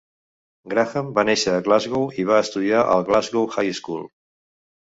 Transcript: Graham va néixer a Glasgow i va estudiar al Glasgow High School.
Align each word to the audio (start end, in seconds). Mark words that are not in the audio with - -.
Graham 0.71 1.11
va 1.19 1.25
néixer 1.29 1.53
a 1.57 1.59
Glasgow 1.67 2.09
i 2.23 2.27
va 2.31 2.39
estudiar 2.47 2.81
al 2.97 3.07
Glasgow 3.11 3.49
High 3.59 3.79
School. 3.83 4.05